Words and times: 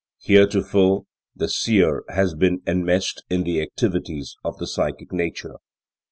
Heretofore 0.23 1.03
the 1.35 1.47
Seer 1.47 2.01
has 2.09 2.33
been 2.33 2.63
enmeshed 2.65 3.21
in 3.29 3.43
the 3.43 3.61
activities 3.61 4.35
of 4.43 4.57
the 4.57 4.65
psychic 4.65 5.11
nature. 5.13 5.57